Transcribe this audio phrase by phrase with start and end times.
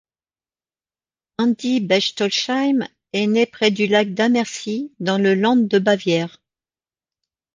[1.37, 6.41] Andy Bechtolsheim est né près du lac d'Ammersee, dans le Land de Bavière.